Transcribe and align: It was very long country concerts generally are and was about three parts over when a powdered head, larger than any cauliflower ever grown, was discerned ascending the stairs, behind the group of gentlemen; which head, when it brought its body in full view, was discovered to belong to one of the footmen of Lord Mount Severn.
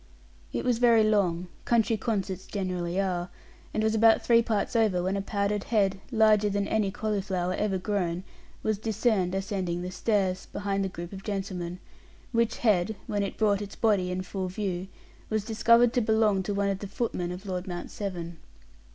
It 0.51 0.65
was 0.65 0.79
very 0.79 1.03
long 1.03 1.47
country 1.63 1.95
concerts 1.95 2.47
generally 2.47 2.99
are 2.99 3.29
and 3.71 3.83
was 3.83 3.93
about 3.93 4.23
three 4.25 4.41
parts 4.41 4.75
over 4.75 5.03
when 5.03 5.15
a 5.15 5.21
powdered 5.21 5.65
head, 5.65 5.99
larger 6.11 6.49
than 6.49 6.67
any 6.67 6.89
cauliflower 6.89 7.53
ever 7.53 7.77
grown, 7.77 8.23
was 8.63 8.79
discerned 8.79 9.35
ascending 9.35 9.83
the 9.83 9.91
stairs, 9.91 10.47
behind 10.51 10.83
the 10.83 10.89
group 10.89 11.13
of 11.13 11.21
gentlemen; 11.21 11.77
which 12.31 12.57
head, 12.57 12.95
when 13.05 13.21
it 13.21 13.37
brought 13.37 13.61
its 13.61 13.75
body 13.75 14.09
in 14.09 14.23
full 14.23 14.47
view, 14.47 14.87
was 15.29 15.45
discovered 15.45 15.93
to 15.93 16.01
belong 16.01 16.41
to 16.41 16.53
one 16.55 16.69
of 16.69 16.79
the 16.79 16.87
footmen 16.87 17.31
of 17.31 17.45
Lord 17.45 17.67
Mount 17.67 17.91
Severn. 17.91 18.39